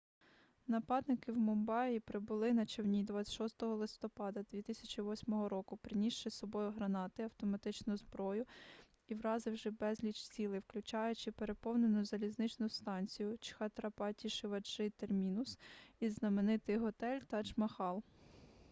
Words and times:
нападники 0.67 1.31
в 1.31 1.37
мумбаї 1.37 1.99
прибули 1.99 2.53
на 2.53 2.65
човні 2.65 3.03
26 3.03 3.63
листопада 3.63 4.45
2008 4.51 5.43
року 5.45 5.77
принісши 5.77 6.29
з 6.29 6.33
собою 6.33 6.71
гранати 6.71 7.23
автоматичну 7.23 7.97
зброю 7.97 8.45
і 9.07 9.13
вразивши 9.15 9.69
безліч 9.69 10.15
цілей 10.21 10.59
включаючи 10.59 11.31
переповнену 11.31 12.05
залізничну 12.05 12.69
станцію 12.69 13.31
чхатрапаті-шиваджи 13.37 14.91
термінус 14.91 15.59
і 15.99 16.09
знаменитий 16.09 16.77
готель 16.77 17.19
тадж-махал 17.19 18.01